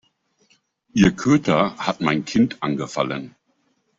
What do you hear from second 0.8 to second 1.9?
Ihr Köter